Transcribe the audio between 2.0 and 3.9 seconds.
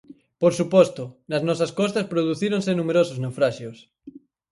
producíronse numerosos naufraxios.